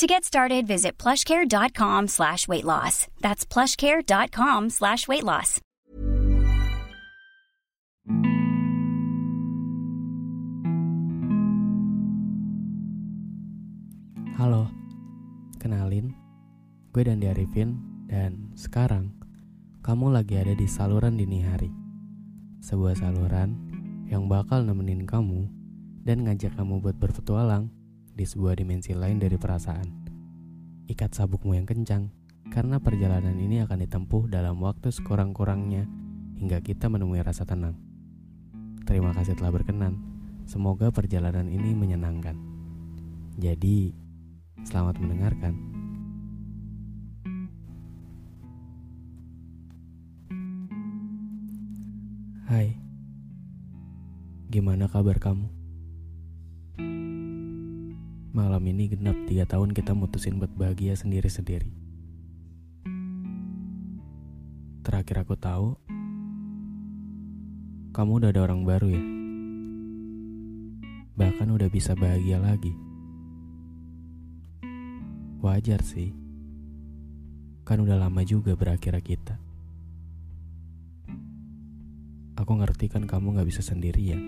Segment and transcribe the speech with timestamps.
[0.00, 3.04] To get started, visit plushcare.com slash weight loss.
[3.20, 5.60] That's plushcare.com slash weight loss.
[14.40, 14.72] Halo,
[15.60, 16.16] kenalin,
[16.96, 17.76] gue Dandi Arifin
[18.08, 19.12] dan sekarang
[19.84, 21.68] kamu lagi ada di saluran dini hari.
[22.64, 23.52] Sebuah saluran
[24.08, 25.44] yang bakal nemenin kamu
[26.08, 27.68] dan ngajak kamu buat berpetualang
[28.14, 29.88] di sebuah dimensi lain dari perasaan.
[30.90, 32.10] Ikat sabukmu yang kencang,
[32.50, 35.86] karena perjalanan ini akan ditempuh dalam waktu sekurang-kurangnya
[36.40, 37.78] hingga kita menemui rasa tenang.
[38.88, 40.00] Terima kasih telah berkenan.
[40.50, 42.34] Semoga perjalanan ini menyenangkan.
[43.38, 43.94] Jadi,
[44.66, 45.54] selamat mendengarkan.
[52.50, 52.74] Hai,
[54.50, 55.59] gimana kabar kamu?
[58.30, 61.66] Malam ini genap tiga tahun kita mutusin buat bahagia sendiri-sendiri.
[64.86, 65.74] Terakhir aku tahu,
[67.90, 69.02] kamu udah ada orang baru ya.
[71.18, 72.70] Bahkan udah bisa bahagia lagi.
[75.42, 76.14] Wajar sih,
[77.66, 79.42] kan udah lama juga berakhir kita.
[82.38, 84.22] Aku ngerti kan kamu gak bisa sendirian.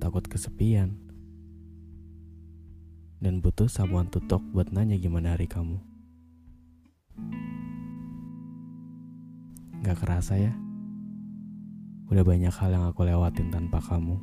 [0.00, 1.11] Takut kesepian.
[3.22, 3.70] Dan butuh
[4.10, 5.78] to talk buat nanya gimana hari kamu.
[9.86, 10.50] Gak kerasa ya?
[12.10, 14.18] Udah banyak hal yang aku lewatin tanpa kamu.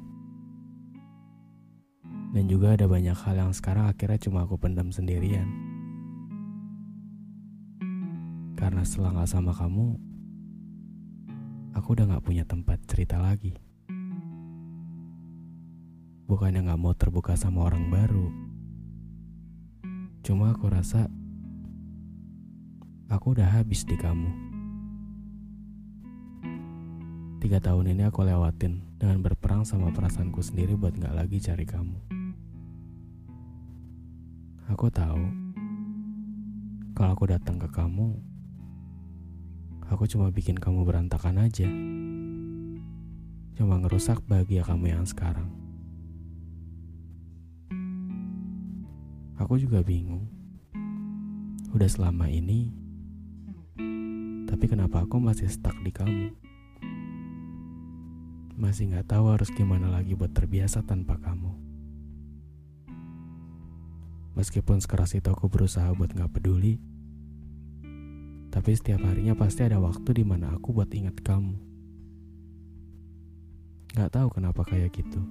[2.35, 5.47] Dan juga ada banyak hal yang sekarang akhirnya cuma aku pendam sendirian.
[8.59, 9.95] Karena setelah gak sama kamu,
[11.71, 13.55] aku udah gak punya tempat cerita lagi.
[16.27, 18.48] Bukannya gak mau terbuka sama orang baru.
[20.29, 21.09] Cuma aku rasa
[23.09, 24.29] aku udah habis di kamu.
[27.41, 31.97] Tiga tahun ini aku lewatin dengan berperang sama perasaanku sendiri buat gak lagi cari kamu.
[34.69, 35.17] Aku tahu
[36.93, 38.13] kalau aku datang ke kamu,
[39.89, 41.65] aku cuma bikin kamu berantakan aja.
[43.57, 45.49] Cuma ngerusak bahagia kamu yang sekarang.
[49.39, 50.27] Aku juga bingung.
[51.71, 52.75] Udah selama ini,
[54.51, 56.35] tapi kenapa aku masih stuck di kamu?
[58.59, 61.55] Masih gak tahu harus gimana lagi buat terbiasa tanpa kamu.
[64.35, 66.75] Meskipun sekeras itu aku berusaha buat gak peduli,
[68.51, 71.55] tapi setiap harinya pasti ada waktu di mana aku buat ingat kamu.
[73.95, 75.23] Gak tahu kenapa kayak gitu.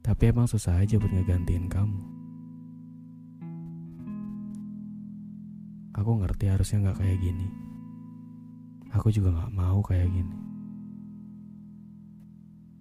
[0.00, 2.13] Tapi emang susah aja buat ngegantiin kamu.
[5.94, 7.46] Aku ngerti harusnya gak kayak gini.
[8.98, 10.36] Aku juga gak mau kayak gini.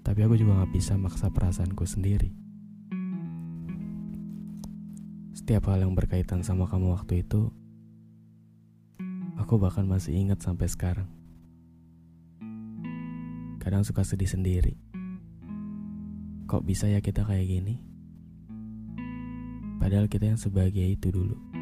[0.01, 2.33] Tapi aku juga gak bisa maksa perasaanku sendiri.
[5.37, 7.53] Setiap hal yang berkaitan sama kamu waktu itu,
[9.37, 11.09] aku bahkan masih ingat sampai sekarang.
[13.61, 14.73] Kadang suka sedih sendiri.
[16.49, 17.77] Kok bisa ya kita kayak gini?
[19.77, 21.52] Padahal kita yang sebahagia itu dulu.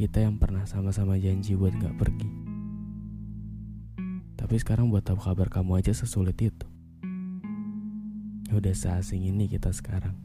[0.00, 2.24] Kita yang pernah sama-sama janji buat gak pergi.
[4.32, 6.64] Tapi sekarang buat tahu kabar kamu aja sesulit itu.
[8.48, 10.16] Udah seasing ini kita sekarang.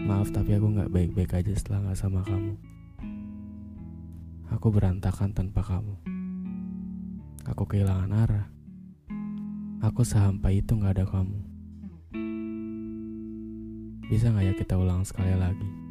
[0.00, 2.56] Maaf tapi aku gak baik-baik aja setelah gak sama kamu.
[4.48, 6.00] Aku berantakan tanpa kamu.
[7.44, 8.48] Aku kehilangan arah.
[9.84, 11.44] Aku sehampai itu gak ada kamu.
[14.08, 15.87] Bisa gak ya kita ulang sekali lagi?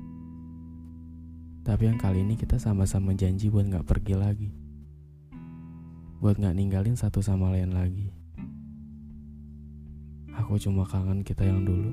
[1.67, 4.49] Tapi yang kali ini kita sama-sama janji buat gak pergi lagi.
[6.23, 8.07] Buat gak ninggalin satu sama lain lagi.
[10.31, 11.91] Aku cuma kangen kita yang dulu.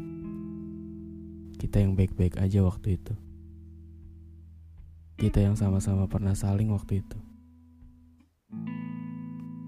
[1.58, 3.18] Kita yang baik-baik aja waktu itu.
[5.18, 7.18] Kita yang sama-sama pernah saling waktu itu.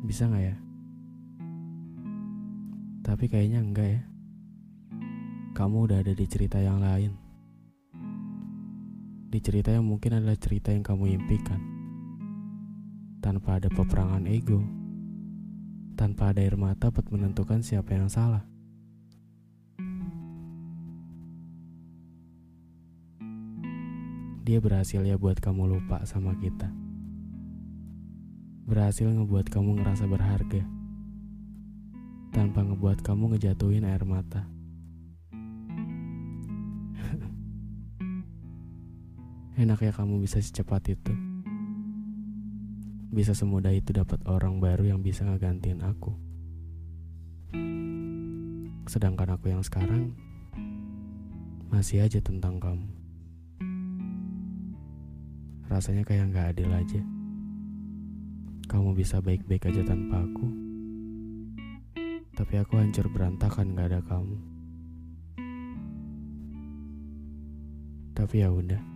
[0.07, 0.57] Bisa gak ya?
[3.03, 4.03] Tapi kayaknya enggak ya.
[5.59, 7.26] Kamu udah ada di cerita yang lain.
[9.27, 11.59] Di cerita yang mungkin adalah cerita yang kamu impikan.
[13.19, 14.63] Tanpa ada peperangan ego,
[15.99, 18.47] tanpa ada air mata buat menentukan siapa yang salah.
[24.47, 26.71] Dia berhasil ya buat kamu lupa sama kita.
[28.71, 30.63] Berhasil ngebuat kamu ngerasa berharga.
[32.31, 34.56] Tanpa ngebuat kamu ngejatuhin air mata.
[39.57, 41.17] Enak ya kamu bisa secepat itu.
[43.09, 46.13] Bisa semudah itu dapat orang baru yang bisa ngegantiin aku.
[48.85, 50.13] Sedangkan aku yang sekarang
[51.73, 52.85] masih aja tentang kamu.
[55.73, 57.01] Rasanya kayak gak adil aja.
[58.69, 60.47] Kamu bisa baik-baik aja tanpa aku.
[62.37, 64.37] Tapi aku hancur berantakan gak ada kamu.
[68.13, 68.96] Tapi ya udah.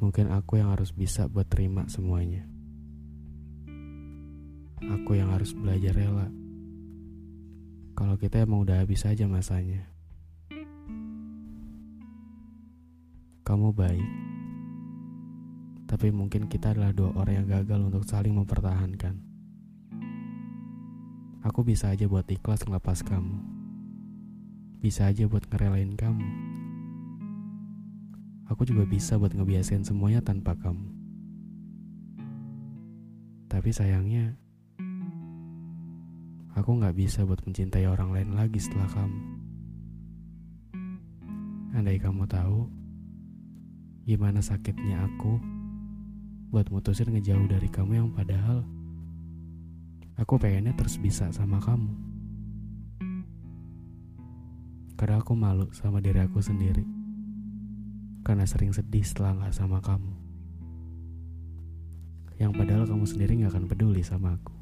[0.00, 2.48] Mungkin aku yang harus bisa buat terima semuanya.
[4.80, 6.26] Aku yang harus belajar rela.
[7.94, 9.84] Kalau kita emang udah habis aja masanya.
[13.44, 14.30] Kamu baik
[15.90, 19.18] tapi mungkin kita adalah dua orang yang gagal untuk saling mempertahankan.
[21.42, 23.42] Aku bisa aja buat ikhlas ngelepas kamu.
[24.78, 26.28] Bisa aja buat ngerelain kamu.
[28.50, 30.90] Aku juga bisa buat ngebiasain semuanya tanpa kamu.
[33.46, 34.34] Tapi sayangnya,
[36.58, 39.20] aku gak bisa buat mencintai orang lain lagi setelah kamu.
[41.78, 42.66] Andai kamu tahu
[44.02, 45.38] gimana sakitnya aku
[46.50, 48.66] buat mutusin ngejauh dari kamu yang padahal
[50.18, 51.94] aku pengennya terus bisa sama kamu.
[54.98, 56.99] Karena aku malu sama diri aku sendiri.
[58.30, 60.14] Karena sering sedih setelah gak sama kamu.
[62.38, 64.54] Yang padahal kamu sendiri gak akan peduli sama aku.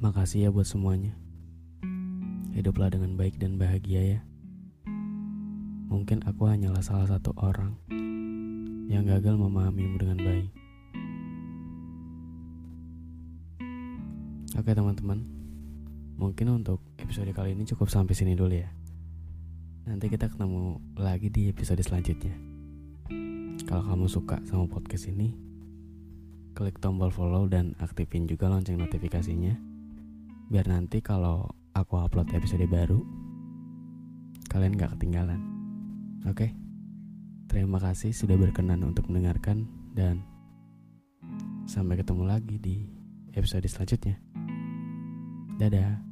[0.00, 1.12] Makasih ya buat semuanya.
[2.56, 4.20] Hiduplah dengan baik dan bahagia ya.
[5.92, 7.76] Mungkin aku hanyalah salah satu orang
[8.88, 10.48] yang gagal memahamimu dengan baik.
[14.56, 15.20] Oke teman-teman,
[16.16, 18.72] mungkin untuk episode kali ini cukup sampai sini dulu ya.
[19.82, 22.30] Nanti kita ketemu lagi di episode selanjutnya.
[23.66, 25.34] Kalau kamu suka sama podcast ini,
[26.54, 29.58] klik tombol follow dan aktifin juga lonceng notifikasinya.
[30.54, 33.02] Biar nanti kalau aku upload episode baru,
[34.54, 35.42] kalian gak ketinggalan.
[36.30, 36.54] Oke?
[37.50, 39.66] Terima kasih sudah berkenan untuk mendengarkan
[39.98, 40.22] dan
[41.66, 42.86] sampai ketemu lagi di
[43.34, 44.14] episode selanjutnya.
[45.58, 46.11] Dadah.